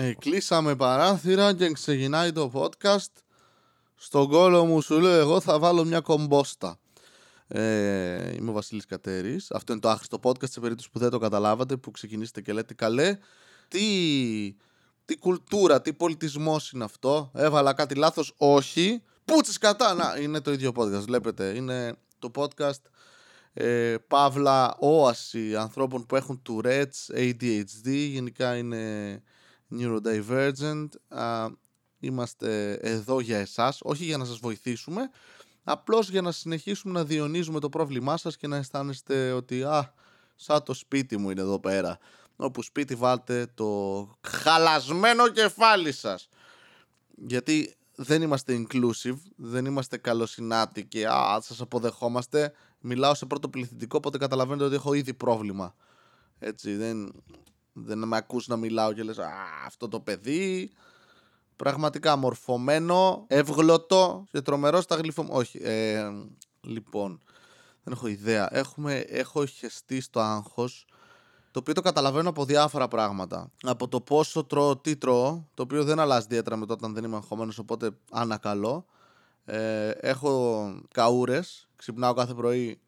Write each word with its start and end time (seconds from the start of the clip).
Ε, 0.00 0.14
κλείσαμε 0.14 0.76
παράθυρα 0.76 1.54
και 1.54 1.72
ξεκινάει 1.72 2.32
το 2.32 2.50
podcast. 2.54 3.12
Στον 3.94 4.28
κόλο 4.28 4.64
μου 4.64 4.80
σου 4.80 5.00
λέω 5.00 5.20
εγώ 5.20 5.40
θα 5.40 5.58
βάλω 5.58 5.84
μια 5.84 6.00
κομπόστα. 6.00 6.78
Ε, 7.48 8.34
είμαι 8.34 8.50
ο 8.50 8.52
Βασίλης 8.52 8.86
Κατέρης. 8.86 9.50
Αυτό 9.50 9.72
είναι 9.72 9.80
το 9.80 9.88
άχρηστο 9.88 10.18
podcast 10.22 10.50
σε 10.50 10.60
περίπτωση 10.60 10.90
που 10.90 10.98
δεν 10.98 11.10
το 11.10 11.18
καταλάβατε, 11.18 11.76
που 11.76 11.90
ξεκινήσετε 11.90 12.40
και 12.40 12.52
λέτε 12.52 12.74
καλέ. 12.74 13.18
Τι, 13.68 13.80
τι 15.04 15.16
κουλτούρα, 15.16 15.80
τι 15.80 15.92
πολιτισμός 15.92 16.72
είναι 16.72 16.84
αυτό. 16.84 17.30
Έβαλα 17.34 17.72
κάτι 17.72 17.94
λάθος, 17.94 18.34
όχι. 18.36 19.02
Πούτσες 19.24 19.58
κατά, 19.58 19.94
να, 19.94 20.16
είναι 20.20 20.40
το 20.40 20.52
ίδιο 20.52 20.72
podcast, 20.76 21.04
βλέπετε. 21.06 21.54
Είναι 21.56 21.96
το 22.18 22.30
podcast 22.34 22.82
ε, 23.52 23.96
παύλα 24.08 24.76
όαση 24.78 25.56
ανθρώπων 25.56 26.06
που 26.06 26.16
έχουν 26.16 26.42
Tourette's, 26.48 27.14
ADHD, 27.14 27.86
γενικά 27.86 28.56
είναι 28.56 29.22
neurodivergent. 29.70 30.88
Α, 31.08 31.48
είμαστε 31.98 32.72
εδώ 32.72 33.20
για 33.20 33.38
εσάς, 33.38 33.78
όχι 33.82 34.04
για 34.04 34.16
να 34.16 34.24
σας 34.24 34.38
βοηθήσουμε, 34.38 35.10
απλώς 35.64 36.10
για 36.10 36.22
να 36.22 36.32
συνεχίσουμε 36.32 36.92
να 36.92 37.04
διονύζουμε 37.04 37.60
το 37.60 37.68
πρόβλημά 37.68 38.16
σας 38.16 38.36
και 38.36 38.46
να 38.46 38.56
αισθάνεστε 38.56 39.32
ότι 39.32 39.62
α, 39.62 39.94
σαν 40.36 40.62
το 40.62 40.74
σπίτι 40.74 41.16
μου 41.16 41.30
είναι 41.30 41.40
εδώ 41.40 41.60
πέρα. 41.60 41.98
Όπου 42.36 42.62
σπίτι 42.62 42.94
βάλτε 42.94 43.46
το 43.54 44.10
χαλασμένο 44.20 45.28
κεφάλι 45.28 45.92
σας. 45.92 46.28
Γιατί 47.26 47.76
δεν 47.94 48.22
είμαστε 48.22 48.64
inclusive, 48.64 49.16
δεν 49.36 49.64
είμαστε 49.64 49.96
καλοσυνάτοι 49.96 50.84
και 50.86 51.06
α, 51.08 51.40
σας 51.40 51.60
αποδεχόμαστε. 51.60 52.52
Μιλάω 52.80 53.14
σε 53.14 53.26
πρώτο 53.26 53.48
πληθυντικό, 53.48 53.96
οπότε 53.96 54.18
καταλαβαίνετε 54.18 54.64
ότι 54.64 54.74
έχω 54.74 54.92
ήδη 54.92 55.14
πρόβλημα. 55.14 55.74
Έτσι, 56.38 56.76
δεν, 56.76 57.12
δεν 57.84 57.98
με 57.98 58.16
ακούς 58.16 58.46
να 58.46 58.56
μιλάω 58.56 58.92
και 58.92 59.02
λες 59.02 59.18
«Α, 59.18 59.30
αυτό 59.66 59.88
το 59.88 60.00
παιδί 60.00 60.70
πραγματικά 61.56 62.16
μορφωμένο, 62.16 63.24
εύγλωτο 63.26 64.24
και 64.30 64.40
τρομερό 64.40 64.80
στα 64.80 64.96
γλυφο... 64.96 65.26
Όχι, 65.28 65.58
ε, 65.62 66.10
λοιπόν, 66.60 67.20
δεν 67.84 67.92
έχω 67.92 68.06
ιδέα. 68.06 68.48
Έχουμε, 68.50 68.98
έχω 68.98 69.46
χεστεί 69.46 70.00
στο 70.00 70.20
άγχος, 70.20 70.86
το 71.50 71.58
οποίο 71.58 71.74
το 71.74 71.80
καταλαβαίνω 71.80 72.28
από 72.28 72.44
διάφορα 72.44 72.88
πράγματα. 72.88 73.50
Από 73.62 73.88
το 73.88 74.00
πόσο 74.00 74.44
τρώω, 74.44 74.76
τι 74.76 74.96
τρώω, 74.96 75.44
το 75.54 75.62
οποίο 75.62 75.84
δεν 75.84 75.98
αλλάζει 75.98 76.24
ιδιαίτερα 76.24 76.56
με 76.56 76.66
το 76.66 76.72
όταν 76.72 76.94
δεν 76.94 77.04
είμαι 77.04 77.16
αγχωμένος, 77.16 77.58
οπότε 77.58 77.90
ανακαλώ. 78.10 78.86
Ε, 79.44 79.90
έχω 79.90 80.74
καούρες, 80.92 81.68
ξυπνάω 81.76 82.14
κάθε 82.14 82.34
πρωί 82.34 82.80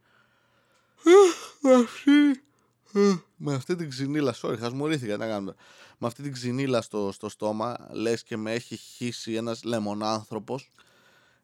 με 3.36 3.54
αυτή 3.54 3.76
την 3.76 3.88
ξυνήλα, 3.88 4.34
sorry, 4.42 4.58
χασμουρήθηκα, 4.58 5.16
να 5.16 5.26
κάνουμε. 5.26 5.54
Με 5.98 6.06
αυτή 6.06 6.22
την 6.22 6.32
ξυνήλα 6.32 6.80
στο, 6.82 7.12
στο 7.12 7.28
στόμα, 7.28 7.88
λες 7.90 8.22
και 8.22 8.36
με 8.36 8.52
έχει 8.52 8.76
χύσει 8.76 9.34
ένας 9.34 9.64
λεμονάνθρωπος. 9.64 10.72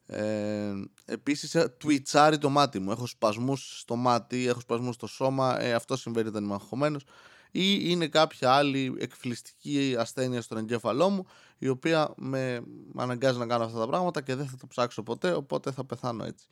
Ε, 0.09 0.73
επίσης 1.05 1.55
ε, 1.55 1.69
τουιτσάρει 1.69 2.39
το 2.39 2.49
μάτι 2.49 2.79
μου 2.79 2.91
Έχω 2.91 3.07
σπασμούς 3.07 3.79
στο 3.81 3.97
μάτι 3.97 4.47
Έχω 4.47 4.61
σπασμούς 4.61 4.95
στο 4.95 5.07
σώμα 5.07 5.61
ε, 5.61 5.73
Αυτό 5.73 5.97
συμβαίνει 5.97 6.29
όταν 6.29 6.45
είμαι 6.45 6.55
αγχωμένος 6.55 7.03
Ή 7.51 7.79
είναι 7.81 8.09
κάποια 8.09 8.53
άλλη 8.53 8.95
εκφυλιστική 8.99 9.95
ασθένεια 9.99 10.43
στον 10.43 10.59
εγκέφαλό 10.59 11.11
μου 11.11 11.27
Η 11.59 11.69
οποία 11.69 12.13
με 12.17 12.63
αναγκάζει 12.97 13.39
να 13.39 13.47
κάνω 13.47 13.65
αυτά 13.65 13.79
τα 13.79 13.87
πράγματα 13.87 14.23
Και 14.23 14.35
δεν 14.35 14.47
θα 14.47 14.57
το 14.57 14.67
ψάξω 14.67 15.03
ποτέ 15.03 15.33
Οπότε 15.33 15.71
θα 15.71 15.85
πεθάνω 15.85 16.25
έτσι 16.25 16.47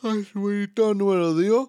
Χασμουριτό 0.00 0.94
νούμερο 0.94 1.34
2. 1.34 1.68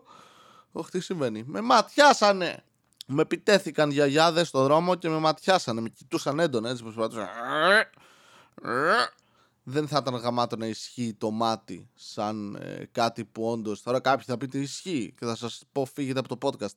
Όχι, 0.72 0.90
τι 0.90 1.00
συμβαίνει. 1.00 1.44
Με 1.48 1.62
ματιάσανε. 1.62 2.64
Με 3.08 3.22
επιτέθηκαν 3.22 3.92
γιαγιάδες 3.92 4.48
στο 4.48 4.64
δρόμο 4.64 4.96
και 4.96 5.10
με 5.10 5.18
ματιάσανε. 5.18 5.82
Με 5.82 5.90
κοιτούσαν 5.90 6.40
έντονα 6.40 6.70
έτσι 6.70 6.84
προσπαθούσαν. 6.84 7.28
Δεν 9.64 9.88
θα 9.88 9.98
ήταν 10.02 10.16
γαμάτο 10.16 10.56
να 10.56 10.66
ισχύει 10.66 11.16
το 11.18 11.32
μάτι 11.32 11.90
σαν 11.96 12.56
ε, 12.56 12.86
κάτι 12.92 13.26
που 13.26 13.50
όντω. 13.50 13.76
Τώρα 13.84 14.00
κάποιοι 14.00 14.26
θα 14.26 14.38
πείτε 14.38 14.58
ισχύει 14.58 15.14
και 15.20 15.26
θα 15.26 15.36
σας 15.36 15.64
πω 15.72 15.86
φύγετε 15.86 16.20
από 16.20 16.38
το 16.38 16.50
podcast. 16.50 16.76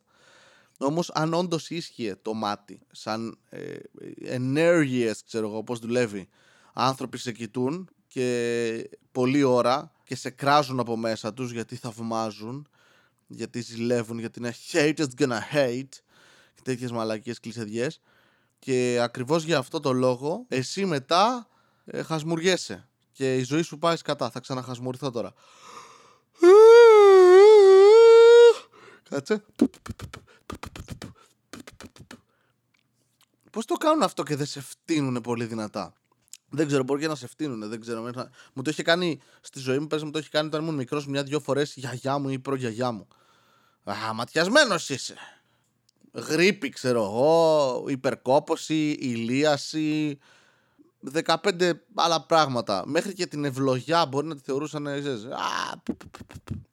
Όμως, 0.78 1.10
αν 1.14 1.34
όντως 1.34 1.70
ίσχυε 1.70 2.16
το 2.22 2.34
μάτι, 2.34 2.80
σαν 2.90 3.38
ε, 3.48 3.76
ενέργειες, 4.24 5.22
ξέρω 5.24 5.48
εγώ 5.48 5.64
πώς 5.64 5.78
δουλεύει, 5.78 6.28
άνθρωποι 6.72 7.18
σε 7.18 7.32
κοιτούν 7.32 7.88
και 8.06 8.90
πολλή 9.12 9.42
ώρα 9.42 9.92
και 10.04 10.16
σε 10.16 10.30
κράζουν 10.30 10.80
από 10.80 10.96
μέσα 10.96 11.34
τους 11.34 11.52
γιατί 11.52 11.76
θαυμάζουν, 11.76 12.68
γιατί 13.26 13.60
ζηλεύουν, 13.60 14.18
γιατί 14.18 14.38
είναι 14.38 14.54
hate 14.72 14.98
is 14.98 15.06
gonna 15.18 15.38
hate 15.54 15.94
και 16.54 16.60
τέτοιες 16.62 16.90
μαλακίες 16.90 17.40
κλεισεδιές 17.40 18.00
και 18.58 18.98
ακριβώς 19.02 19.44
για 19.44 19.58
αυτό 19.58 19.80
το 19.80 19.92
λόγο 19.92 20.44
εσύ 20.48 20.84
μετά 20.84 21.48
ε, 21.84 22.02
χασμουριέσαι 22.02 22.88
και 23.12 23.36
η 23.36 23.42
ζωή 23.42 23.62
σου 23.62 23.78
πάει 23.78 23.96
κατά. 23.96 24.30
Θα 24.30 24.40
ξαναχασμουρηθώ 24.40 25.10
τώρα. 25.10 25.32
Κάτσε. 29.08 29.44
Πώς 33.50 33.64
το 33.64 33.74
κάνουν 33.74 34.02
αυτό 34.02 34.22
και 34.22 34.36
δεν 34.36 34.46
σε 34.46 34.60
φτύνουν 34.60 35.20
πολύ 35.20 35.44
δυνατά; 35.44 35.94
Δεν 36.54 36.66
ξέρω, 36.66 36.82
μπορεί 36.82 37.00
και 37.00 37.08
να 37.08 37.14
σε 37.14 37.26
φτύνουν. 37.26 37.68
Δεν 37.68 37.80
ξέρω. 37.80 38.02
Μου 38.52 38.62
το 38.62 38.70
είχε 38.70 38.82
κάνει 38.82 39.20
στη 39.40 39.58
ζωή 39.58 39.78
μου, 39.78 39.86
πες 39.86 40.02
μου 40.02 40.10
το 40.10 40.18
είχε 40.18 40.28
κάνει 40.30 40.46
όταν 40.46 40.62
ήμουν 40.62 40.74
μικρός 40.74 41.06
μια-δυο 41.06 41.40
φορές 41.40 41.74
γιαγιά 41.74 42.18
μου 42.18 42.28
ή 42.28 42.38
προγιαγιά 42.38 42.92
μου. 42.92 43.08
Α, 43.84 44.14
ματιασμένος 44.14 44.88
είσαι. 44.88 45.14
Γρήπη, 46.12 46.68
ξέρω 46.68 47.02
εγώ, 47.04 47.84
υπερκόπωση, 47.88 48.90
ηλίαση, 48.90 50.18
15 51.12 51.70
άλλα 51.94 52.22
πράγματα. 52.22 52.82
Μέχρι 52.86 53.12
και 53.12 53.26
την 53.26 53.44
ευλογιά 53.44 54.06
μπορεί 54.06 54.26
να 54.26 54.34
τη 54.34 54.40
θεωρούσαν. 54.44 54.84
Ξέρεις, 54.84 55.24
α, 55.24 55.82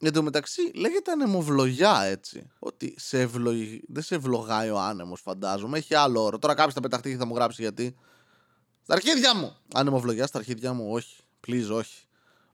Εν 0.04 0.14
τω 0.14 0.24
μεταξύ 0.24 0.72
λέγεται 0.76 1.12
ανεμοβλογιά 1.12 2.02
έτσι. 2.04 2.50
Ότι 2.60 2.96
σε 2.98 3.20
ευλογ... 3.20 3.56
δεν 3.88 4.04
σε 4.04 4.16
ευλογάει 4.16 4.70
ο 4.70 4.80
άνεμος, 4.80 5.22
φαντάζομαι. 5.22 5.78
Έχει 5.78 5.96
άλλο 5.96 6.24
όρο. 6.24 6.40
Τώρα 6.40 6.54
κάποιος 6.54 6.74
θα 6.74 6.80
πεταχτεί 6.80 7.12
και 7.12 7.18
θα 7.18 7.26
μου 7.26 7.36
γράψει 7.36 7.62
γιατί. 7.62 7.96
Στα 8.92 9.00
αρχίδια 9.00 9.36
μου! 9.36 9.56
Ανεμοβλογιά 9.74 10.28
στα 10.28 10.38
αρχίδια 10.38 10.74
μου, 10.74 10.92
όχι. 10.92 11.18
Please, 11.48 11.70
όχι. 11.72 12.04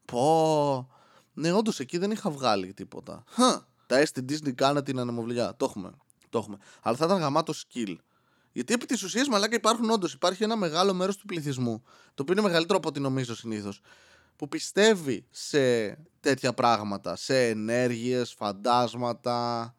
Πω. 0.06 0.90
Ναι, 1.34 1.52
όντως 1.52 1.80
εκεί 1.80 1.98
δεν 1.98 2.12
είχα 2.12 2.30
βγάλει 2.30 2.74
τίποτα. 2.74 3.24
Τα 3.86 4.04
S 4.14 4.20
Disney 4.20 4.54
κάνα 4.56 4.84
την 4.84 5.00
ανεμοβλογιά. 5.00 5.56
Το 5.56 5.66
έχουμε. 5.66 5.92
Το 6.30 6.38
έχουμε. 6.38 6.58
Αλλά 6.82 6.98
θα 6.98 7.06
ήταν 7.06 7.18
γαμάτο 7.18 7.54
skill. 7.54 7.96
Γιατί 8.52 8.74
επί 8.74 8.86
της 8.86 9.04
ουσίας, 9.04 9.28
μαλάκα, 9.28 9.56
υπάρχουν 9.56 9.90
όντως. 9.90 10.14
Υπάρχει 10.14 10.44
ένα 10.44 10.56
μεγάλο 10.56 10.94
μέρος 10.94 11.18
του 11.18 11.26
πληθυσμού, 11.26 11.84
το 12.14 12.22
οποίο 12.22 12.34
είναι 12.34 12.42
μεγαλύτερο 12.42 12.78
από 12.78 12.88
ό,τι 12.88 13.00
νομίζω 13.00 13.36
συνήθως, 13.36 13.82
που 14.36 14.48
πιστεύει 14.48 15.26
σε 15.30 15.90
τέτοια 16.20 16.54
πράγματα. 16.54 17.16
Σε 17.16 17.48
ενέργειες, 17.48 18.34
φαντάσματα, 18.34 19.76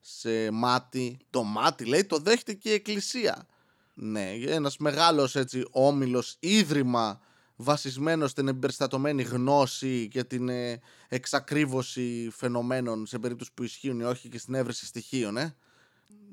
σε 0.00 0.50
μάτι. 0.50 1.18
Το 1.30 1.42
μάτι 1.42 1.84
λέει 1.84 2.04
το 2.04 2.18
δέχεται 2.18 2.52
και 2.52 2.70
η 2.70 2.72
εκκλησία. 2.72 3.46
Ναι, 3.94 4.30
ένας 4.30 4.76
μεγάλος 4.76 5.36
έτσι 5.36 5.64
όμιλος, 5.70 6.36
ίδρυμα 6.38 7.20
βασισμένος 7.56 8.30
στην 8.30 8.48
εμπεριστατωμένη 8.48 9.22
γνώση 9.22 10.08
και 10.08 10.24
την 10.24 10.48
ε, 10.48 10.80
εξακρίβωση 11.08 12.30
φαινομένων 12.32 13.06
σε 13.06 13.18
περίπτωση 13.18 13.50
που 13.54 13.62
ισχύουν 13.62 14.00
ή 14.00 14.04
όχι 14.04 14.28
και 14.28 14.38
στην 14.38 14.54
έβρεση 14.54 14.86
στοιχείων, 14.86 15.36
ε. 15.36 15.56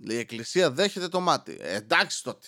Η 0.07 0.17
Εκκλησία 0.17 0.71
δέχεται 0.71 1.07
το 1.07 1.19
μάτι. 1.19 1.57
Ε, 1.59 1.75
εντάξει 1.75 2.23
τότε. 2.23 2.47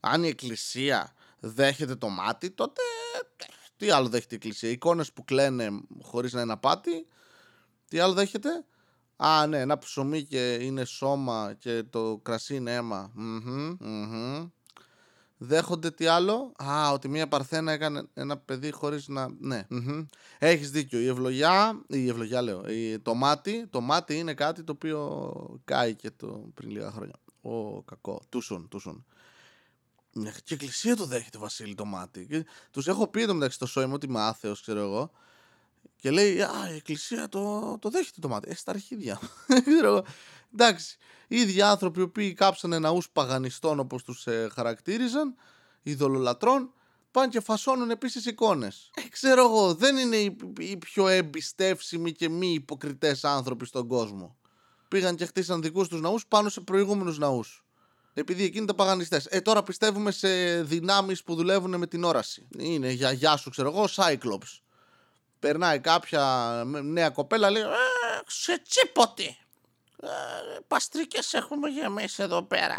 Αν 0.00 0.24
η 0.24 0.28
Εκκλησία 0.28 1.14
δέχεται 1.40 1.96
το 1.96 2.08
μάτι, 2.08 2.50
τότε 2.50 2.80
τι 3.76 3.90
άλλο 3.90 4.08
δέχεται 4.08 4.34
η 4.34 4.36
Εκκλησία. 4.36 4.70
Εικόνες 4.70 5.12
που 5.12 5.24
κλαίνε 5.24 5.70
χωρίς 6.02 6.32
να 6.32 6.40
είναι 6.40 6.52
απάτη, 6.52 7.06
τι 7.88 7.98
άλλο 7.98 8.12
δέχεται; 8.12 8.64
Α, 9.24 9.46
ναι, 9.46 9.60
ένα 9.60 9.78
ψωμί 9.78 10.22
και 10.22 10.54
είναι 10.54 10.84
σώμα 10.84 11.54
και 11.58 11.82
το 11.90 12.20
κρασί 12.22 12.54
είναι 12.54 12.74
αίμα. 12.74 13.12
Δέχονται 15.44 15.90
τι 15.90 16.06
άλλο; 16.06 16.52
Α, 16.56 16.92
ότι 16.92 17.08
μια 17.08 17.28
παρθένα 17.28 17.72
έκανε 17.72 18.08
ένα 18.14 18.36
παιδί 18.36 18.70
χωρίς 18.70 19.08
να. 19.08 19.28
Ναι. 19.38 19.66
mm 19.70 20.06
Έχεις 20.38 20.70
δίκιο. 20.70 21.00
Η 21.00 21.06
ευλογιά. 21.06 21.82
Η 21.86 22.08
ευλογιά 22.08 22.42
λέω. 22.42 22.68
Η... 22.68 22.98
Το 22.98 23.14
μάτι. 23.14 23.66
Το 23.70 23.80
μάτι 23.80 24.18
είναι 24.18 24.34
κάτι 24.34 24.62
το 24.62 24.72
οποίο 24.72 25.60
κάηκε 25.64 26.10
το... 26.10 26.50
πριν 26.54 26.70
λίγα 26.70 26.90
χρόνια. 26.90 27.14
Ω, 27.40 27.82
κακό. 27.82 28.22
Τούσον, 28.28 28.68
τούσον. 28.68 29.04
Και 30.12 30.20
η 30.48 30.54
εκκλησία 30.54 30.96
το 30.96 31.04
δέχεται, 31.06 31.38
Βασίλη, 31.38 31.74
το 31.74 31.84
μάτι. 31.84 32.44
Τους 32.70 32.86
έχω 32.86 33.06
πει 33.06 33.22
εδώ 33.22 33.34
μεταξύ 33.34 33.58
το 33.58 33.66
σώμα 33.66 33.94
ότι 33.94 34.06
είμαι 34.06 34.20
άθεος, 34.20 34.60
ξέρω 34.60 34.80
εγώ. 34.80 35.10
Και 35.96 36.10
λέει, 36.10 36.42
Α, 36.42 36.68
η 36.72 36.74
εκκλησία 36.74 37.28
το, 37.28 37.78
το 37.78 37.90
δέχεται 37.90 38.20
το 38.20 38.28
μάτι. 38.28 38.50
Έχει 38.50 38.58
στα 38.58 38.70
αρχίδια. 38.70 39.20
Εντάξει. 40.54 40.96
Οι 41.28 41.36
ίδιοι 41.36 41.62
άνθρωποι 41.62 42.00
οι 42.00 42.02
οποίοι 42.02 42.32
κάψανε 42.32 42.78
ναούς 42.78 43.10
παγανιστών 43.10 43.78
όπως 43.80 44.02
τους 44.02 44.26
ε, 44.26 44.48
χαρακτήριζαν, 44.54 45.34
ειδωλολατρών, 45.82 46.72
πάνε 47.10 47.28
και 47.28 47.40
φασώνουν 47.40 47.90
επίσης 47.90 48.26
εικόνες. 48.26 48.90
Ε, 48.94 49.08
ξέρω 49.08 49.44
εγώ, 49.44 49.74
δεν 49.74 49.96
είναι 49.96 50.16
οι, 50.16 50.36
οι 50.58 50.76
πιο 50.76 51.08
εμπιστεύσιμοι 51.08 52.12
και 52.12 52.28
μη 52.28 52.52
υποκριτές 52.52 53.24
άνθρωποι 53.24 53.66
στον 53.66 53.86
κόσμο. 53.88 54.36
πήγαν 54.88 55.16
και 55.16 55.26
χτίσαν 55.26 55.62
δικούς 55.62 55.88
τους 55.88 56.00
ναούς 56.00 56.26
πάνω 56.26 56.48
σε 56.48 56.60
προηγούμενους 56.60 57.18
ναούς. 57.18 57.64
Επειδή 58.14 58.44
εκείνοι 58.44 58.64
ήταν 58.64 58.76
παγανιστές. 58.76 59.26
Ε, 59.30 59.40
τώρα 59.40 59.62
πιστεύουμε 59.62 60.10
σε 60.10 60.62
δυνάμεις 60.62 61.22
που 61.22 61.34
δουλεύουν 61.34 61.78
με 61.78 61.86
την 61.86 62.04
όραση. 62.04 62.48
Είναι 62.58 62.90
για 62.90 63.12
γεια 63.12 63.36
σου, 63.36 63.50
ξέρω 63.50 63.68
εγώ, 63.68 63.84
Cyclops. 63.96 64.60
Περνάει 65.42 65.80
κάποια 65.80 66.62
νέα 66.66 67.10
κοπέλα, 67.10 67.50
λέει 67.50 67.62
«Ε, 67.62 67.66
Σε 68.26 68.58
τσίποτη. 68.58 69.38
Ε, 70.02 70.08
παστρικές 70.68 71.34
έχουμε 71.34 71.68
γεμίσει 71.68 72.22
εδώ 72.22 72.42
πέρα. 72.42 72.78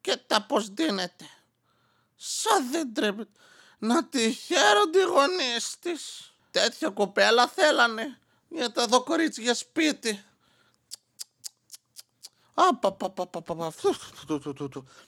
Και 0.00 0.16
τα 0.16 0.42
πως 0.42 0.68
δίνεται. 0.68 1.24
Σαν 2.16 2.70
δεν 2.70 2.94
τρέπεται. 2.94 3.40
Να 3.78 4.04
τη 4.04 4.32
χαίρονται 4.32 4.98
οι 4.98 5.02
γονείς 5.02 5.78
της. 5.80 6.32
Τέτοια 6.50 6.90
κοπέλα 6.90 7.48
θέλανε. 7.48 8.18
Για 8.48 8.72
τα 8.72 8.86
δω 8.86 9.02
κορίτσια 9.02 9.54
σπίτι. 9.54 10.24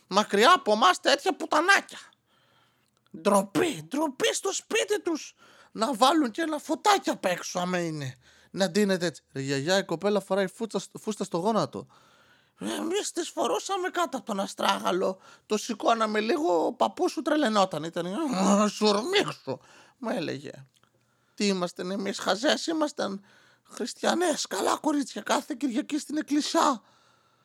Μακριά 0.07 0.53
από 0.53 0.73
εμά 0.73 0.91
τέτοια 0.91 1.35
πουτανάκια. 1.35 1.99
Ντροπή, 3.21 3.83
ντροπή 3.89 4.35
στο 4.35 4.53
σπίτι 4.53 5.03
τους. 5.03 5.35
Να 5.73 5.95
βάλουν 5.95 6.31
και 6.31 6.43
ένα 6.43 6.59
φωτάκι 6.59 7.11
απ' 7.11 7.25
έξω 7.25 7.59
άμα 7.59 7.79
είναι. 7.79 8.15
Να 8.51 8.71
ντύνεται 8.71 9.07
έτσι. 9.07 9.23
Ρε 9.33 9.41
γιαγιά 9.41 9.79
η 9.79 9.85
κοπέλα 9.85 10.21
φοράει 10.21 10.47
φούστα, 10.47 10.81
φούστα 11.01 11.25
στο 11.25 11.39
γόνατο. 11.39 11.87
Εμείς 12.59 13.13
τις 13.13 13.29
φορούσαμε 13.29 13.89
κάτω 13.89 14.17
από 14.17 14.27
τον 14.27 14.41
αστράγαλο. 14.41 15.19
Το 15.47 15.57
σηκώναμε 15.57 16.21
λίγο, 16.21 16.67
ο 16.67 16.73
παππούς 16.73 17.13
σου 17.13 17.23
τρελαινόταν. 17.23 17.85
Ήταν. 17.85 18.07
Σουρμίξου, 18.69 19.59
μου 19.99 20.09
έλεγε. 20.09 20.51
Τι 21.35 21.47
ήμασταν 21.47 21.91
εμείς, 21.91 22.19
χαζές 22.19 22.67
ήμασταν 22.67 23.25
χριστιανές. 23.63 24.47
Καλά 24.47 24.77
κορίτσια, 24.77 25.23
κάθε 25.23 25.55
Κυριακή 25.59 25.99
στην 25.99 26.17
εκκλησιά. 26.17 26.83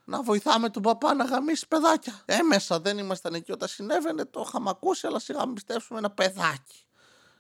Να 0.09 0.21
βοηθάμε 0.23 0.69
τον 0.69 0.81
παπά 0.81 1.13
να 1.13 1.23
γαμίσει 1.23 1.67
παιδάκια. 1.67 2.21
Έμεσα 2.25 2.79
δεν 2.79 2.97
ήμασταν 2.97 3.33
εκεί 3.33 3.51
όταν 3.51 3.67
συνέβαινε, 3.67 4.25
το 4.25 4.43
είχαμε 4.47 4.69
ακούσει, 4.69 5.07
αλλά 5.07 5.19
σιγά 5.19 5.53
πιστέψουμε 5.53 5.99
ένα 5.99 6.09
παιδάκι. 6.11 6.85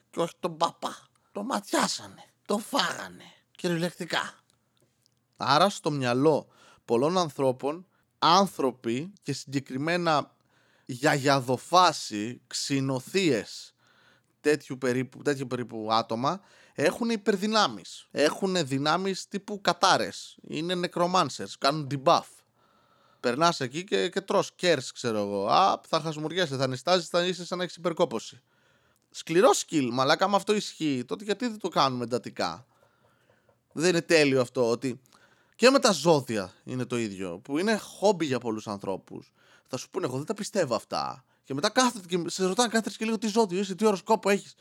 Και 0.09 0.19
όχι 0.19 0.33
τον 0.39 0.57
παπά. 0.57 0.97
Το 1.31 1.43
ματιάσανε. 1.43 2.23
Το 2.45 2.57
φάγανε. 2.57 3.23
Κυριολεκτικά. 3.51 4.33
Άρα 5.37 5.69
στο 5.69 5.91
μυαλό 5.91 6.47
πολλών 6.85 7.17
ανθρώπων, 7.17 7.87
άνθρωποι 8.19 9.13
και 9.21 9.33
συγκεκριμένα 9.33 10.35
γιαγιαδοφάση, 10.85 12.41
ξυνοθείες, 12.47 13.73
τέτοιου 14.41 14.77
περίπου, 14.77 15.21
τέτοιου 15.21 15.47
περίπου 15.47 15.87
άτομα, 15.91 16.41
έχουν 16.73 17.09
υπερδυνάμεις. 17.09 18.07
Έχουν 18.11 18.67
δυνάμεις 18.67 19.27
τύπου 19.27 19.61
κατάρες. 19.61 20.37
Είναι 20.41 20.75
νεκρομάνσερς, 20.75 21.57
κάνουν 21.57 21.87
debuff. 21.91 22.25
Περνάς 23.27 23.59
εκεί 23.59 23.83
και, 23.83 24.09
και 24.09 24.21
τρως 24.21 24.51
κέρς, 24.55 24.91
ξέρω 24.91 25.17
εγώ. 25.17 25.47
Α, 25.47 25.79
θα 25.87 25.99
χασμουριέσαι, 25.99 26.55
θα 26.55 26.67
νιστάζεις, 26.67 27.07
θα 27.07 27.25
είσαι 27.25 27.45
σαν 27.45 27.57
να 27.57 27.63
έχεις 27.63 27.75
υπερκόπωση. 27.75 28.41
Σκληρό 29.11 29.49
skill, 29.55 29.89
μαλάκα, 29.91 30.25
άμα 30.25 30.35
αυτό 30.35 30.53
ισχύει, 30.55 31.03
τότε 31.07 31.23
γιατί 31.23 31.47
δεν 31.47 31.59
το 31.59 31.67
κάνουμε 31.67 32.03
εντατικά; 32.03 32.65
Δεν 33.71 33.89
είναι 33.89 34.01
τέλειο 34.01 34.41
αυτό 34.41 34.69
ότι 34.69 35.01
και 35.55 35.69
με 35.69 35.79
τα 35.79 35.91
ζώδια 35.91 36.53
είναι 36.63 36.85
το 36.85 36.97
ίδιο, 36.97 37.39
που 37.39 37.57
είναι 37.57 37.77
χόμπι 37.77 38.25
για 38.25 38.39
πολλούς 38.39 38.67
ανθρώπους. 38.67 39.31
Θα 39.67 39.77
σου 39.77 39.89
πούνε, 39.89 40.05
εγώ 40.05 40.17
δεν 40.17 40.25
τα 40.25 40.33
πιστεύω 40.33 40.75
αυτά. 40.75 41.23
Και 41.43 41.53
μετά 41.53 41.69
κάθεται 41.69 42.07
και 42.07 42.29
σε 42.29 42.45
ρωτάνε 42.45 42.69
κάθε 42.69 42.91
και 42.97 43.05
λίγο 43.05 43.17
τι 43.17 43.27
ζώδιο 43.27 43.59
είσαι, 43.59 43.75
τι 43.75 43.85
οροσκόπο 43.85 44.29
έχεις; 44.29 44.53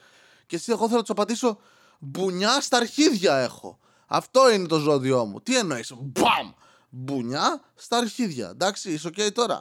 Και 0.47 0.57
εσύ, 0.57 0.71
εγώ 0.73 0.85
θέλω 0.85 0.97
να 0.97 1.01
τους 1.01 1.11
απαντήσω, 1.11 1.59
μπουνιά 1.99 2.61
στα 2.61 2.77
αρχίδια 2.77 3.37
έχω. 3.37 3.79
Αυτό 4.07 4.51
είναι 4.53 4.67
το 4.67 4.79
ζώδιό 4.79 5.25
μου. 5.25 5.41
Τι 5.41 5.57
εννοείς, 5.57 5.93
μπαμ! 5.97 6.53
Μπουνιά 6.89 7.63
στα 7.75 7.97
αρχίδια. 7.97 8.49
Εντάξει, 8.49 8.93
είσαι 8.93 9.09
OK 9.09 9.33
τώρα. 9.33 9.61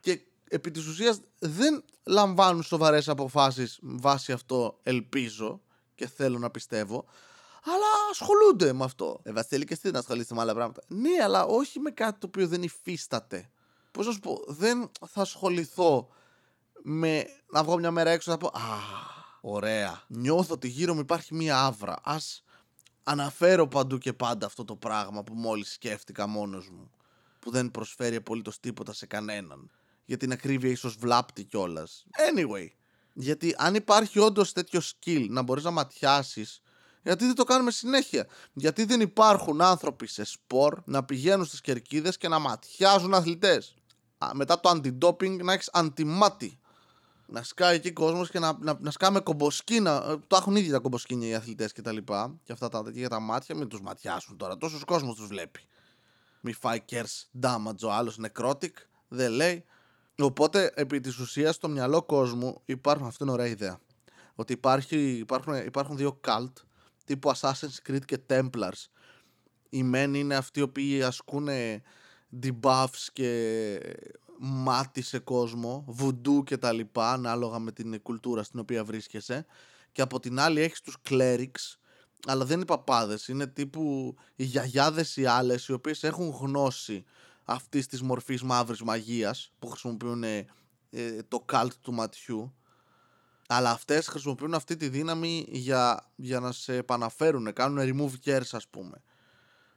Και 0.00 0.20
επί 0.48 0.70
της 0.70 0.86
ουσίας 0.86 1.20
δεν 1.38 1.84
λαμβάνουν 2.04 2.62
σοβαρές 2.62 3.08
αποφάσεις 3.08 3.78
βάσει 3.82 4.32
αυτό, 4.32 4.78
ελπίζω 4.82 5.60
και 5.94 6.06
θέλω 6.06 6.38
να 6.38 6.50
πιστεύω 6.50 7.04
αλλά 7.64 8.10
ασχολούνται 8.10 8.72
με 8.72 8.84
αυτό. 8.84 9.20
Ε, 9.22 9.32
Βασίλη, 9.32 9.64
και 9.64 9.72
εσύ 9.72 9.90
να 9.90 9.98
ασχολείσαι 9.98 10.34
με 10.34 10.40
άλλα 10.40 10.54
πράγματα. 10.54 10.82
Ναι, 10.88 11.22
αλλά 11.24 11.44
όχι 11.44 11.80
με 11.80 11.90
κάτι 11.90 12.18
το 12.18 12.26
οποίο 12.26 12.48
δεν 12.48 12.62
υφίσταται. 12.62 13.50
Πώς 13.90 14.06
να 14.06 14.12
σου 14.12 14.20
πω, 14.20 14.44
δεν 14.46 14.90
θα 15.06 15.20
ασχοληθώ 15.20 16.08
με 16.82 17.26
να 17.52 17.64
βγω 17.64 17.78
μια 17.78 17.90
μέρα 17.90 18.10
έξω 18.10 18.30
να 18.30 18.36
πω 18.36 18.46
Α, 18.46 18.78
ωραία. 19.40 20.02
Νιώθω 20.06 20.54
ότι 20.54 20.68
γύρω 20.68 20.94
μου 20.94 21.00
υπάρχει 21.00 21.34
μια 21.34 21.64
άβρα. 21.64 21.96
Α 22.02 22.16
αναφέρω 23.08 23.68
παντού 23.68 23.98
και 23.98 24.12
πάντα 24.12 24.46
αυτό 24.46 24.64
το 24.64 24.76
πράγμα 24.76 25.22
που 25.22 25.34
μόλις 25.34 25.72
σκέφτηκα 25.72 26.26
μόνος 26.26 26.68
μου. 26.68 26.90
Που 27.38 27.50
δεν 27.50 27.70
προσφέρει 27.70 28.16
απολύτως 28.16 28.60
τίποτα 28.60 28.92
σε 28.92 29.06
κανέναν. 29.06 29.70
Για 30.04 30.16
την 30.16 30.32
ακρίβεια 30.32 30.70
ίσως 30.70 30.94
βλάπτει 30.94 31.44
κιόλας. 31.44 32.06
Anyway. 32.32 32.66
Γιατί 33.12 33.54
αν 33.58 33.74
υπάρχει 33.74 34.18
όντως 34.18 34.52
τέτοιο 34.52 34.80
skill 34.80 35.26
να 35.28 35.42
μπορείς 35.42 35.64
να 35.64 35.70
ματιάσεις 35.70 36.62
γιατί 37.02 37.24
δεν 37.24 37.34
το 37.34 37.44
κάνουμε 37.44 37.70
συνέχεια. 37.70 38.26
Γιατί 38.52 38.84
δεν 38.84 39.00
υπάρχουν 39.00 39.60
άνθρωποι 39.60 40.06
σε 40.06 40.24
σπορ 40.24 40.82
να 40.84 41.04
πηγαίνουν 41.04 41.44
στις 41.44 41.60
κερκίδες 41.60 42.16
και 42.16 42.28
να 42.28 42.38
ματιάζουν 42.38 43.14
αθλητές. 43.14 43.74
Μετά 44.32 44.60
το 44.60 44.68
αντιντόπινγκ 44.68 45.40
να 45.40 45.52
έχεις 45.52 45.70
αντιμάτι. 45.72 46.58
Να 47.30 47.42
σκάει 47.42 47.76
εκεί 47.76 47.92
κόσμος 47.92 48.30
και 48.30 48.38
να, 48.38 48.58
να, 48.60 48.78
να 48.80 48.90
σκάμε 48.90 49.20
κομποσκίνα. 49.20 50.04
Ε, 50.08 50.16
το 50.26 50.36
έχουν 50.36 50.56
ήδη 50.56 50.70
τα 50.70 50.78
κομποσκίνια 50.78 51.28
οι 51.28 51.34
αθλητές 51.34 51.72
και 51.72 51.82
τα 51.82 51.92
λοιπά. 51.92 52.38
Και 52.44 52.52
αυτά 52.52 52.68
τα 52.68 52.82
τέτοια 52.82 53.00
για 53.00 53.08
τα 53.08 53.20
μάτια, 53.20 53.54
μην 53.54 53.68
τους 53.68 53.80
ματιάσουν 53.80 54.36
τώρα. 54.36 54.56
Τόσος 54.56 54.84
κόσμος 54.84 55.16
τους 55.16 55.26
βλέπει. 55.26 55.60
Μη 56.40 56.52
φάει 56.52 56.84
kers 56.90 57.40
damage 57.42 57.82
ο 57.84 57.92
άλλος 57.92 58.18
necrotic. 58.26 58.72
Δεν 59.08 59.30
λέει. 59.30 59.64
Οπότε 60.18 60.72
επί 60.74 61.00
της 61.00 61.18
ουσίας 61.18 61.54
στο 61.54 61.68
μυαλό 61.68 62.02
κόσμου 62.02 62.60
υπάρχουν. 62.64 63.06
Αυτή 63.06 63.22
είναι 63.22 63.32
ωραία 63.32 63.46
ιδέα. 63.46 63.80
Ότι 64.34 64.52
υπάρχει, 64.52 64.96
υπάρχουν, 64.96 65.54
υπάρχουν 65.54 65.96
δύο 65.96 66.20
cult 66.26 66.52
τύπου 67.04 67.32
Assassin's 67.36 67.88
Creed 67.88 68.04
και 68.04 68.18
Templars. 68.28 68.86
Οι 69.68 69.82
μεν 69.82 70.14
είναι 70.14 70.36
αυτοί 70.36 70.58
οι 70.58 70.62
οποίοι 70.62 71.02
ασκούν 71.02 71.48
debuffs 72.42 73.06
και 73.12 73.80
μάτι 74.38 75.02
σε 75.02 75.18
κόσμο, 75.18 75.94
voodoo 75.98 76.44
και 76.44 76.56
τα 76.56 76.72
λοιπά, 76.72 77.12
ανάλογα 77.12 77.58
με 77.58 77.72
την 77.72 78.02
κουλτούρα 78.02 78.42
στην 78.42 78.60
οποία 78.60 78.84
βρίσκεσαι. 78.84 79.46
Και 79.92 80.02
από 80.02 80.20
την 80.20 80.38
άλλη 80.38 80.60
έχεις 80.60 80.80
τους 80.80 80.96
clerics, 81.08 81.76
αλλά 82.26 82.44
δεν 82.44 82.56
είναι 82.56 82.66
παπάδες, 82.66 83.28
είναι 83.28 83.46
τύπου 83.46 84.14
οι 84.36 84.44
γιαγιάδες 84.44 85.16
οι 85.16 85.26
άλλες, 85.26 85.68
οι 85.68 85.72
οποίες 85.72 86.02
έχουν 86.02 86.28
γνώση 86.28 87.04
αυτής 87.44 87.86
της 87.86 88.02
μορφής 88.02 88.42
μαύρης 88.42 88.82
μαγείας, 88.82 89.52
που 89.58 89.68
χρησιμοποιούν 89.68 90.22
ε, 90.22 90.46
το 91.28 91.44
cult 91.52 91.72
του 91.80 91.92
ματιού 91.92 92.52
αλλά 93.50 93.70
αυτές 93.70 94.06
χρησιμοποιούν 94.06 94.54
αυτή 94.54 94.76
τη 94.76 94.88
δύναμη 94.88 95.46
για, 95.48 96.10
για 96.16 96.40
να 96.40 96.52
σε 96.52 96.76
επαναφέρουν, 96.76 97.52
κάνουν 97.52 97.78
remove 97.80 98.28
cares 98.28 98.48
ας 98.52 98.68
πούμε. 98.68 99.02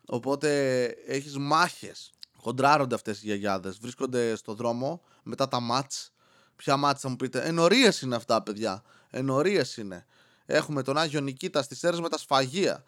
Οπότε 0.06 0.84
έχεις 1.06 1.38
μάχες, 1.38 2.14
χοντράρονται 2.42 2.96
αυτές 2.96 3.18
οι 3.18 3.26
γιαγιάδες, 3.26 3.78
βρίσκονται 3.78 4.36
στο 4.36 4.54
δρόμο 4.54 5.02
μετά 5.24 5.48
τα 5.48 5.60
μάτς. 5.60 6.12
Ποια 6.56 6.78
μάτς 6.78 7.02
θα 7.02 7.10
μου 7.10 7.16
πείτε, 7.16 7.42
ενορίες 7.42 8.02
είναι 8.02 8.16
αυτά 8.16 8.44
παιδιά, 8.44 8.84
ενορίες 9.10 9.78
είναι. 9.78 10.06
Έχουμε 10.46 10.84
τον 10.84 10.98
Άγιο 10.98 11.22
Νικήτα 11.22 11.62
στις 11.62 11.84
αίρες 11.84 12.00
με 12.00 12.10
τα 12.10 12.18
σφαγεία. 12.18 12.84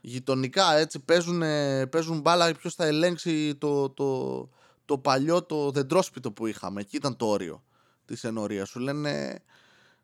Γειτονικά 0.00 0.74
έτσι 0.74 0.98
παίζουν, 0.98 1.38
παίζουν 1.88 2.20
μπάλα 2.20 2.54
ποιος 2.54 2.74
θα 2.74 2.84
ελέγξει 2.84 3.54
το, 3.54 3.90
το, 3.90 4.48
το 4.84 4.98
παλιό 4.98 5.42
το 5.42 5.70
δεντρόσπιτο 5.70 6.32
που 6.32 6.46
είχαμε. 6.46 6.80
Εκεί 6.80 6.96
ήταν 6.96 7.16
το 7.16 7.26
όριο 7.26 7.62
της 8.04 8.24
ενορίας. 8.24 8.68
Σου 8.68 8.78
λένε 8.78 9.42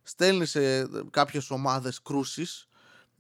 στέλνει 0.02 0.46
σε 0.46 0.88
κάποιες 1.10 1.50
ομάδες 1.50 2.02
κρούσεις 2.02 2.68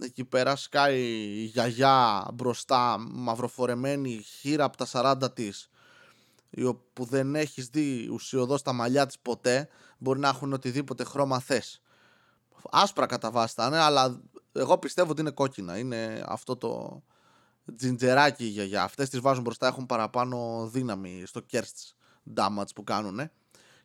εκεί 0.04 0.24
πέρα 0.24 0.56
σκάει 0.56 1.00
η 1.02 1.44
γιαγιά 1.44 2.28
μπροστά 2.34 2.98
μαυροφορεμένη 2.98 4.22
χείρα 4.22 4.64
από 4.64 4.76
τα 4.76 4.86
40 5.22 5.34
της 5.34 5.70
που 6.92 7.04
δεν 7.04 7.34
έχεις 7.34 7.68
δει 7.68 8.08
ουσιοδός 8.12 8.62
τα 8.62 8.72
μαλλιά 8.72 9.06
της 9.06 9.18
ποτέ 9.18 9.68
μπορεί 9.98 10.18
να 10.18 10.28
έχουν 10.28 10.52
οτιδήποτε 10.52 11.04
χρώμα 11.04 11.40
θες. 11.40 11.82
Άσπρα 12.70 13.06
κατά 13.06 13.30
βάση 13.30 13.54
θα 13.54 13.66
είναι 13.66 13.78
αλλά 13.78 14.20
εγώ 14.52 14.78
πιστεύω 14.78 15.10
ότι 15.10 15.20
είναι 15.20 15.30
κόκκινα 15.30 15.78
είναι 15.78 16.24
αυτό 16.26 16.56
το 16.56 17.02
τζιντζεράκι 17.76 18.44
για 18.44 18.52
γιαγιά. 18.52 18.82
Αυτές 18.82 19.08
τις 19.08 19.20
βάζουν 19.20 19.42
μπροστά 19.42 19.66
έχουν 19.66 19.86
παραπάνω 19.86 20.68
δύναμη 20.72 21.22
στο 21.26 21.40
kerst 21.52 21.92
damage 22.36 22.74
που 22.74 22.84
κάνουν 22.84 23.30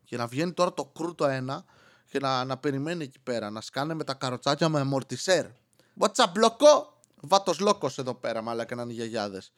και 0.03 0.17
να 0.17 0.27
βγαίνει 0.27 0.53
τώρα 0.53 0.73
το 0.73 0.85
κρούτο 0.85 1.25
ένα 1.25 1.65
και 2.09 2.19
να, 2.19 2.43
να 2.43 2.57
περιμένει 2.57 3.03
εκεί 3.03 3.19
πέρα, 3.19 3.49
να 3.49 3.61
σκάνε 3.61 3.93
με 3.93 4.03
τα 4.03 4.13
καροτσάκια 4.13 4.69
με 4.69 4.79
αμορτισέρ. 4.79 5.45
What's 5.99 6.15
up, 6.15 6.31
λόκο! 6.35 6.93
Βάτος 7.21 7.59
λόκος 7.59 7.97
εδώ 7.97 8.13
πέρα, 8.15 8.41
μάλλον 8.41 8.65
να 8.75 8.81
είναι 8.81 8.91
οι 8.91 8.95
γιαγιάδες. 8.95 9.51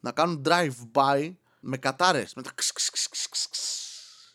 Να 0.00 0.12
κάνουν 0.12 0.42
drive-by 0.44 1.34
με 1.60 1.76
κατάρες. 1.76 2.34
Με 2.34 2.42
τα 2.42 2.52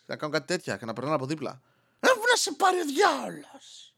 Να 0.06 0.16
κάνουν 0.16 0.34
κάτι 0.34 0.46
τέτοια 0.46 0.76
και 0.76 0.84
να 0.84 0.92
περνάνε 0.92 1.16
από 1.16 1.26
δίπλα. 1.26 1.60
Έβου 2.00 2.20
να 2.30 2.36
σε 2.36 2.52
πάρει 2.52 2.80
ο 2.80 2.84
διάολος. 2.84 3.94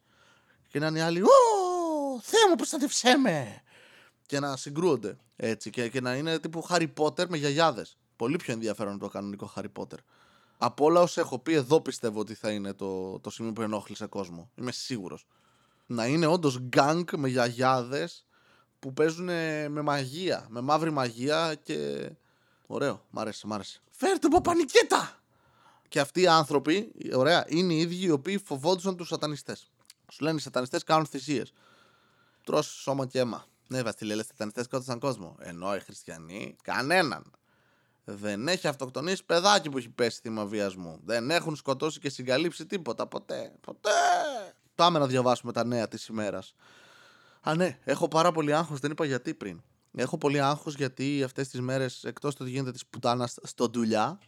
Και 0.68 0.78
να 0.78 0.86
είναι 0.86 0.98
οι 0.98 1.02
άλλοι, 1.02 1.22
Ω, 1.22 1.28
Θεέ 2.22 2.48
μου, 2.48 2.54
προστατευσέ 2.56 3.16
με. 3.16 3.62
και 4.26 4.40
να 4.40 4.56
συγκρούονται 4.56 5.18
έτσι 5.36 5.70
και, 5.70 5.88
και 5.88 6.00
να 6.00 6.14
είναι 6.14 6.38
τύπου 6.38 6.66
Harry 6.68 6.92
Potter 6.96 7.28
με 7.28 7.36
γιαγιάδες. 7.36 7.96
Πολύ 8.16 8.36
πιο 8.36 8.52
ενδιαφέρον 8.52 8.98
το 8.98 9.08
κανονικό 9.08 9.52
Harry 9.56 9.72
Potter. 9.78 9.98
Από 10.58 10.84
όλα 10.84 11.00
όσα 11.00 11.20
έχω 11.20 11.38
πει, 11.38 11.52
εδώ 11.52 11.80
πιστεύω 11.80 12.20
ότι 12.20 12.34
θα 12.34 12.50
είναι 12.50 12.72
το, 12.72 13.20
το 13.20 13.30
σημείο 13.30 13.52
που 13.52 13.62
ενόχλησε 13.62 14.06
κόσμο. 14.06 14.50
Είμαι 14.54 14.72
σίγουρος. 14.72 15.26
Να 15.86 16.06
είναι 16.06 16.26
όντως 16.26 16.58
γκάγκ 16.58 17.08
με 17.16 17.28
γιαγιάδες 17.28 18.26
που 18.78 18.92
παίζουν 18.92 19.24
με 19.68 19.82
μαγεία, 19.82 20.46
με 20.48 20.60
μαύρη 20.60 20.90
μαγεία 20.90 21.54
και. 21.54 22.10
Ωραίο, 22.66 23.04
μ' 23.10 23.18
άρεσε, 23.18 23.46
μ' 23.46 23.52
άρεσε. 23.52 23.80
Φέρτε 23.90 24.28
παπανικέτα! 24.28 25.22
Και 25.88 26.00
αυτοί 26.00 26.20
οι 26.20 26.26
άνθρωποι, 26.26 26.92
ωραία, 27.14 27.44
είναι 27.48 27.74
οι 27.74 27.78
ίδιοι 27.78 28.04
οι 28.04 28.10
οποίοι 28.10 28.38
φοβόντουσαν 28.38 28.96
τους 28.96 29.08
σατανιστές. 29.08 29.70
Σου 30.12 30.24
λένε 30.24 30.36
οι 30.36 30.40
σατανιστές 30.40 30.84
κάνουν 30.84 31.06
θυσίες. 31.06 31.52
Τρως 32.44 32.62
σώμα 32.62 33.06
και 33.06 33.18
αίμα. 33.18 33.46
Ναι, 33.68 33.82
Βασίλη, 33.82 34.14
λε 34.14 34.22
σατανιστές 34.22 34.64
σκότωσαν 34.64 34.98
κόσμο. 34.98 35.36
Ενώ 35.40 35.76
οι 35.76 35.80
χριστιανοί, 35.80 36.56
κανέναν. 36.62 37.30
Δεν 38.04 38.48
έχει 38.48 38.68
αυτοκτονήσει 38.68 39.24
παιδάκι 39.24 39.70
που 39.70 39.78
έχει 39.78 39.88
πέσει 39.88 40.20
θύμα 40.20 40.46
βιασμού. 40.46 41.00
Δεν 41.04 41.30
έχουν 41.30 41.56
σκοτώσει 41.56 42.00
και 42.00 42.08
συγκαλύψει 42.10 42.66
τίποτα. 42.66 43.06
Ποτέ. 43.06 43.52
Ποτέ. 43.60 43.90
Πάμε 44.74 44.98
να 44.98 45.06
διαβάσουμε 45.06 45.52
τα 45.52 45.64
νέα 45.64 45.88
της 45.88 46.06
ημέρας. 46.06 46.54
Α, 47.40 47.54
ναι, 47.54 47.78
έχω 47.84 48.08
πάρα 48.08 48.32
πολύ 48.32 48.54
άγχος. 48.54 48.80
Δεν 48.80 48.90
είπα 48.90 49.04
γιατί 49.04 49.34
πριν. 49.34 49.62
Έχω 49.94 50.18
πολύ 50.18 50.40
άγχος 50.40 50.74
γιατί 50.74 51.22
αυτές 51.22 51.48
τις 51.48 51.60
μέρες, 51.60 52.04
εκτός 52.04 52.34
του 52.34 52.40
ότι 52.42 52.50
γίνεται 52.50 52.70
της 52.70 52.86
πουτάνας 52.86 53.38
στο 53.42 53.66
δουλειά, 53.72 54.18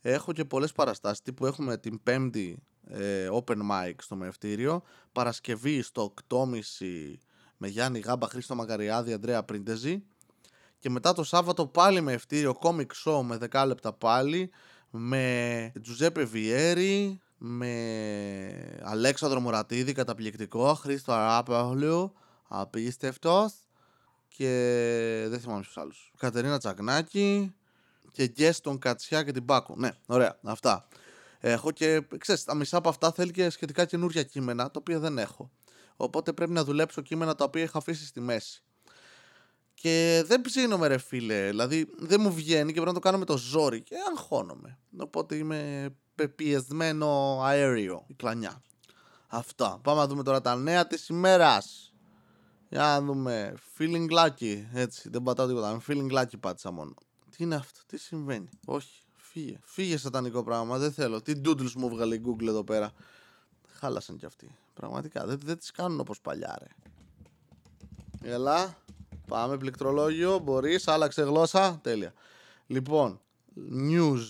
έχω 0.00 0.32
και 0.32 0.44
πολλές 0.44 0.72
παραστάσεις. 0.72 1.22
Τύπου 1.22 1.46
έχουμε 1.46 1.76
την 1.78 2.02
Πέμπτη 2.02 2.62
ε, 2.88 3.28
open 3.32 3.56
mic 3.70 3.92
στο 3.98 4.16
Μευτήριο, 4.16 4.82
Παρασκευή 5.12 5.82
στο 5.82 6.14
8.30 6.28 6.48
με 7.56 7.68
Γιάννη 7.68 7.98
Γάμπα, 7.98 8.28
Χρήστο 8.28 8.54
Μακαριάδη, 8.54 9.12
Αντρέα 9.12 9.42
Πρίντεζη. 9.42 10.04
Και 10.78 10.90
μετά 10.90 11.12
το 11.12 11.24
Σάββατο 11.24 11.66
πάλι 11.66 12.00
με 12.00 12.12
ευτήριο 12.12 12.58
comic 12.62 12.86
show 13.04 13.20
με 13.22 13.38
10 13.50 13.64
λεπτά 13.66 13.92
πάλι 13.92 14.50
με 14.90 15.72
Τζουζέπε 15.82 16.24
Βιέρη, 16.24 17.20
με 17.46 18.80
Αλέξανδρο 18.82 19.40
Μουρατίδη, 19.40 19.92
καταπληκτικό, 19.92 20.74
Χρήστο 20.74 21.12
Αράπαουλου, 21.12 22.14
απίστευτος 22.48 23.52
και 24.28 24.46
δεν 25.28 25.40
θυμάμαι 25.40 25.60
ποιους 25.60 25.76
άλλους. 25.76 26.12
Κατερίνα 26.18 26.58
Τσακνάκη 26.58 27.54
και 28.12 28.26
Γκέστον 28.26 28.78
Κατσιά 28.78 29.22
και 29.22 29.32
την 29.32 29.44
Πάκο. 29.44 29.74
Ναι, 29.76 29.90
ωραία, 30.06 30.38
αυτά. 30.42 30.88
Έχω 31.38 31.70
και, 31.70 32.06
ξέρεις, 32.18 32.44
τα 32.44 32.54
μισά 32.54 32.76
από 32.76 32.88
αυτά 32.88 33.12
θέλει 33.12 33.30
και 33.30 33.50
σχετικά 33.50 33.84
καινούργια 33.84 34.22
κείμενα, 34.22 34.64
τα 34.64 34.78
οποία 34.78 34.98
δεν 34.98 35.18
έχω. 35.18 35.50
Οπότε 35.96 36.32
πρέπει 36.32 36.52
να 36.52 36.64
δουλέψω 36.64 37.00
κείμενα 37.00 37.34
τα 37.34 37.44
οποία 37.44 37.62
είχα 37.62 37.78
αφήσει 37.78 38.06
στη 38.06 38.20
μέση. 38.20 38.62
Και 39.74 40.22
δεν 40.26 40.40
ψήνομαι 40.40 40.86
ρε 40.86 40.98
φίλε, 40.98 41.48
δηλαδή 41.48 41.90
δεν 41.98 42.20
μου 42.20 42.32
βγαίνει 42.32 42.66
και 42.66 42.80
πρέπει 42.80 42.86
να 42.86 42.92
το 42.92 43.00
κάνω 43.00 43.18
με 43.18 43.24
το 43.24 43.36
ζόρι 43.36 43.82
και 43.82 43.94
αγχώνομαι. 44.10 44.78
Οπότε 44.96 45.36
είμαι 45.36 45.90
πεπιεσμένο 46.14 47.40
αέριο, 47.42 48.04
η 48.06 48.14
κλανιά. 48.14 48.62
Αυτά. 49.26 49.78
Πάμε 49.82 50.00
να 50.00 50.06
δούμε 50.06 50.22
τώρα 50.22 50.40
τα 50.40 50.56
νέα 50.56 50.86
της 50.86 51.08
ημέρας. 51.08 51.92
Για 52.68 52.80
να 52.80 53.00
δούμε. 53.00 53.54
Feeling 53.78 54.06
lucky. 54.10 54.64
Έτσι, 54.72 55.08
δεν 55.08 55.22
πατάω 55.22 55.46
τίποτα. 55.46 55.82
Feeling 55.86 56.12
lucky 56.12 56.40
πάτησα 56.40 56.70
μόνο. 56.70 56.94
Τι 57.36 57.44
είναι 57.44 57.54
αυτό, 57.54 57.80
τι 57.86 57.98
συμβαίνει; 57.98 58.48
Όχι, 58.64 59.02
φύγε. 59.16 59.58
Φύγε 59.62 59.96
σατανικό 59.96 60.42
πράγμα, 60.44 60.78
δεν 60.78 60.92
θέλω. 60.92 61.22
Τι 61.22 61.32
doodles 61.44 61.72
μου 61.72 61.88
βγάλε 61.88 62.14
η 62.14 62.22
Google 62.26 62.46
εδώ 62.46 62.64
πέρα. 62.64 62.92
Χάλασαν 63.78 64.16
κι 64.16 64.26
αυτοί. 64.26 64.56
Πραγματικά, 64.74 65.26
δεν, 65.26 65.38
δεν 65.44 65.58
τις 65.58 65.70
κάνουν 65.70 66.00
όπως 66.00 66.20
παλιά 66.20 66.56
ρε. 66.58 66.66
Έλα. 68.32 68.76
Πάμε 69.26 69.56
πληκτρολόγιο, 69.56 70.38
μπορείς, 70.38 70.88
άλλαξε 70.88 71.22
γλώσσα. 71.22 71.78
Τέλεια. 71.82 72.12
Λοιπόν, 72.66 73.20
news. 73.70 74.22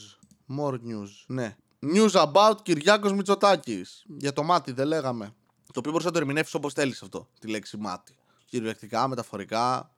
More 0.58 0.74
news. 0.74 1.08
Ναι. 1.26 1.56
News 1.92 2.10
about 2.10 2.54
Κυριάκος 2.62 3.12
Μητσοτάκης. 3.12 4.04
Για 4.06 4.32
το 4.32 4.42
μάτι 4.42 4.72
δεν 4.72 4.86
λέγαμε. 4.86 5.34
Το 5.72 5.78
οποίο 5.78 5.90
μπορείς 5.90 6.06
να 6.06 6.12
το 6.12 6.18
ερμηνεύσεις 6.18 6.54
όπως 6.54 6.72
θέλεις 6.72 7.02
αυτό. 7.02 7.28
Τη 7.40 7.48
λέξη 7.48 7.76
μάτι. 7.76 8.16
Κυριολεκτικά, 8.44 9.08
μεταφορικά. 9.08 9.90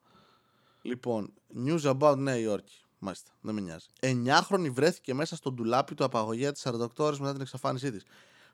Λοιπόν, 0.83 1.33
news 1.67 1.97
about 1.99 2.17
Νέα 2.17 2.37
Υόρκη. 2.37 2.81
Μάλιστα, 2.99 3.31
δεν 3.41 3.55
με 3.55 3.61
νοιάζει. 3.61 3.87
Εννιάχρονη 4.01 4.71
βρέθηκε 4.71 5.15
μέσα 5.15 5.37
στο 5.37 5.53
ντουλάπι 5.53 5.95
του 5.95 6.05
απαγωγέα 6.05 6.53
τη 6.53 6.61
48 6.65 6.87
ώρες 6.97 7.19
μετά 7.19 7.33
την 7.33 7.41
εξαφάνισή 7.41 7.91
της. 7.91 8.03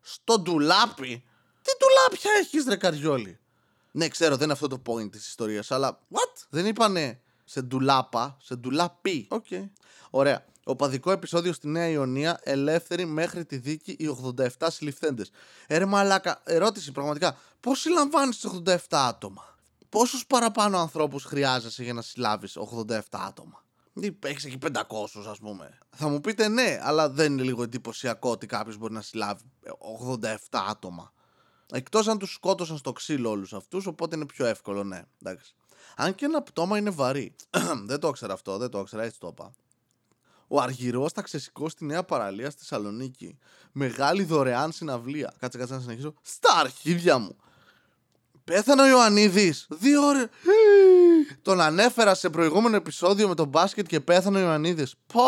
Στο 0.01 0.41
ντουλάπι! 0.41 1.25
Τι 1.63 1.71
ντουλάπια 1.79 2.31
έχεις, 2.41 2.65
ρε 2.67 2.77
καριόλη; 2.77 3.39
Ναι, 3.91 4.09
ξέρω, 4.09 4.35
δεν 4.35 4.45
είναι 4.45 4.53
αυτό 4.53 4.67
το 4.67 4.83
point 4.87 5.11
της 5.11 5.29
ιστορίας, 5.29 5.71
αλλά. 5.71 5.99
What? 6.11 6.47
Δεν 6.49 6.67
είπανε 6.67 7.21
σε 7.45 7.63
ντουλάπα, 7.63 8.37
σε 8.41 8.57
ντουλάπι. 8.57 9.27
Ok. 9.31 9.45
Okay. 9.51 9.69
Ωραία. 10.11 10.45
Οπαδικό 10.65 11.11
επεισόδιο 11.11 11.53
στη 11.53 11.69
Νέα 11.69 11.89
Ιωνία, 11.89 12.41
ελεύθεροι 12.43 13.05
μέχρι 13.05 13.45
τη 13.45 13.57
δίκη 13.57 13.91
οι 13.99 14.17
87 14.59 14.67
συλληφθέντες. 14.71 15.31
Έρε 15.67 15.85
μαλάκα, 15.85 16.41
ερώτηση 16.45 16.93
πραγματικά. 16.93 17.37
Πώς 17.61 17.81
συλλαμβάνεις 17.81 18.45
87 18.67 18.77
άτομα; 18.91 19.57
Πόσους 19.89 20.27
παραπάνω 20.27 20.79
ανθρώπους 20.79 21.25
χρειάζεσαι 21.25 21.83
για 21.83 21.93
να 21.93 22.03
συλλάβεις 22.03 22.57
87 22.57 23.01
άτομα; 23.11 23.65
Έχεις 24.21 24.45
εκεί 24.45 24.59
500, 24.59 25.27
ας 25.29 25.39
πούμε. 25.39 25.79
Θα 25.91 26.09
μου 26.09 26.21
πείτε 26.21 26.49
ναι, 26.49 26.79
αλλά 26.83 27.11
δεν 27.11 27.33
είναι 27.33 27.43
λίγο 27.43 27.63
εντυπωσιακό 27.63 28.31
ότι 28.31 28.47
κάποιος 28.47 28.77
μπορεί 28.77 28.93
να 28.93 29.01
συλλάβει 29.03 29.43
87 30.21 30.37
άτομα. 30.69 31.13
Εκτός 31.73 32.09
αν 32.09 32.19
τους 32.19 32.33
σκότωσαν 32.33 32.77
στο 32.77 32.93
ξύλο 32.93 33.31
όλους 33.31 33.53
αυτούς, 33.53 33.87
οπότε 33.87 34.17
είναι 34.17 34.27
πιο 34.27 34.47
εύκολο, 34.47 34.85
ναι. 34.85 35.03
Εντάξει. 35.23 35.55
Αν 35.97 36.15
και 36.15 36.25
ένα 36.25 36.43
πτώμα 36.43 36.79
είναι 36.79 36.91
βαρύ. 36.91 37.35
δεν 37.87 38.01
το 38.01 38.09
ήξερα 38.09 38.33
αυτό, 38.33 38.59
δεν 38.59 38.71
το 38.71 38.79
ήξερα, 38.79 39.03
έτσι 39.03 39.21
το 39.21 39.29
είπα. 39.31 39.53
Ο 40.55 40.61
Αργυρός 40.61 41.13
θα 41.13 41.23
ξεσηκώσει 41.23 41.77
τη 41.77 41.85
νέα 41.85 42.03
παραλία 42.03 42.51
στη 42.51 42.59
Θεσσαλονίκη. 42.59 43.39
Μεγάλη 43.73 44.25
δωρεάν 44.25 44.73
συναυλία. 44.73 45.35
Κάτσε, 45.39 45.59
κάτσε 45.59 45.75
να 45.75 45.81
συνεχίσω. 45.81 46.15
Στα 46.23 46.55
αρχίδια 46.59 47.19
μου. 47.19 47.37
Πέθανε 48.45 48.83
ο 48.83 48.87
Ιωαννίδης. 48.87 49.67
Δύο 49.71 50.07
ώρες. 50.07 50.27
Τον 51.43 51.61
ανέφερα 51.61 52.15
σε 52.15 52.31
προηγούμενο 52.31 52.77
επεισόδιο 52.77 53.29
με 53.29 53.35
τον 53.35 53.49
μπάσκετ 53.49 53.87
και 53.87 54.01
πέθανε 54.01 54.39
ο 54.39 54.41
Ιωαννίδης. 54.41 54.95
Πω. 55.07 55.23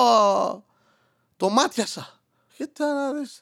Το 1.37 1.49
μάτιασα. 1.49 2.21
Γιατί 2.57 2.83
να 2.83 3.13
δεις. 3.13 3.41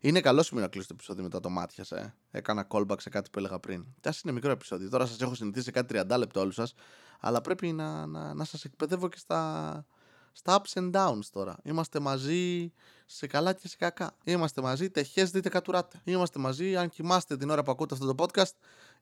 Είναι 0.00 0.20
καλό 0.20 0.42
σημείο 0.42 0.62
να 0.62 0.68
κλείσω 0.68 0.86
το 0.86 0.94
επεισόδιο 0.94 1.22
μετά 1.22 1.40
το 1.40 1.50
μάτιασα. 1.50 1.98
Ε. 1.98 2.14
Έκανα 2.30 2.66
callback 2.70 3.00
σε 3.00 3.08
κάτι 3.08 3.30
που 3.30 3.38
έλεγα 3.38 3.58
πριν. 3.58 3.84
Τι 4.00 4.10
είναι 4.24 4.32
μικρό 4.32 4.50
επεισόδιο. 4.50 4.88
Τώρα 4.88 5.06
σας 5.06 5.20
έχω 5.20 5.34
συνηθίσει 5.34 5.64
σε 5.64 5.70
κάτι 5.70 6.00
30 6.08 6.18
λεπτό 6.18 6.40
όλους 6.40 6.54
σας. 6.54 6.74
Αλλά 7.20 7.40
πρέπει 7.40 7.72
να, 7.72 8.06
να, 8.06 8.34
να 8.34 8.44
σας 8.44 8.64
εκπαιδεύω 8.64 9.08
και 9.08 9.18
στα, 9.18 9.84
στα 10.32 10.60
ups 10.60 10.80
and 10.80 10.90
downs 10.92 11.24
τώρα. 11.32 11.56
Είμαστε 11.62 12.00
μαζί 12.00 12.72
σε 13.06 13.26
καλά 13.26 13.52
και 13.52 13.68
σε 13.68 13.76
κακά. 13.76 14.16
Είμαστε 14.24 14.60
μαζί, 14.60 14.90
τεχές 14.90 15.30
δείτε 15.30 15.48
κατουράτε. 15.48 16.00
Είμαστε 16.04 16.38
μαζί 16.38 16.76
αν 16.76 16.88
κοιμάστε 16.88 17.36
την 17.36 17.50
ώρα 17.50 17.62
που 17.62 17.70
ακούτε 17.70 17.94
αυτό 17.94 18.14
το 18.14 18.24
podcast 18.24 18.52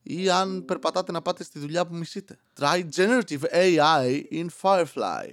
ή 0.02 0.30
αν 0.30 0.64
περπατάτε 0.64 1.12
να 1.12 1.22
πάτε 1.22 1.44
στη 1.44 1.58
δουλειά 1.58 1.86
που 1.86 1.94
μισείτε. 1.94 2.38
Try 2.58 2.84
generative 2.96 3.42
AI 3.52 4.22
in 4.32 4.46
Firefly. 4.62 5.30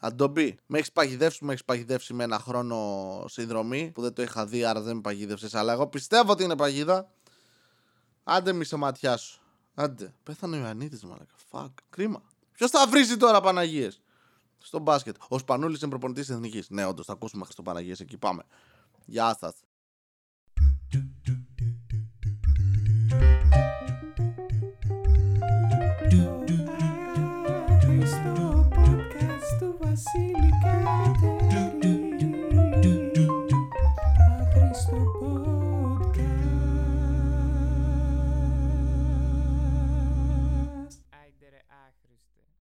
Adobe. 0.00 0.54
Με 0.66 0.78
έχεις 0.78 0.92
παγιδεύσει, 0.92 1.44
με 1.44 1.52
έχεις 1.52 1.64
παγιδεύσει 1.64 2.14
με 2.14 2.24
ένα 2.24 2.38
χρόνο 2.38 3.24
συνδρομή 3.28 3.90
που 3.94 4.02
δεν 4.02 4.12
το 4.12 4.22
είχα 4.22 4.46
δει, 4.46 4.64
άρα 4.64 4.80
δεν 4.80 4.94
με 4.94 5.00
παγίδευσες. 5.00 5.54
Αλλά 5.54 5.72
εγώ 5.72 5.86
πιστεύω 5.86 6.32
ότι 6.32 6.44
είναι 6.44 6.56
παγίδα. 6.56 7.10
Άντε 8.24 8.52
μη 8.52 8.64
σε 8.64 8.76
ματιά 8.76 9.16
σου. 9.16 9.40
Άντε. 9.74 10.14
Πέθανε 10.22 10.56
ο 10.56 10.58
Ιωαννίδης, 10.58 11.04
μαλακα. 11.04 11.34
Φακ. 11.50 11.70
Κρίμα. 11.90 12.22
Ποιος 12.52 12.70
θα 12.70 12.86
βρίζει 12.86 13.16
τώρα 13.16 13.40
Παναγίες; 13.40 14.00
στο 14.64 14.78
μπάσκετ. 14.78 15.16
Ο 15.28 15.38
Σπανούλης 15.38 15.80
είναι 15.80 15.90
προπονητής 15.90 16.28
εθνικής. 16.28 16.70
Ναι, 16.70 16.86
όντως, 16.86 17.06
θα 17.06 17.12
ακούσουμε 17.12 17.44
Χριστοπαναγίε 17.44 17.94
εκεί. 17.98 18.16
Πάμε. 18.16 18.42
Γεια 19.04 19.36
σας. 19.40 19.54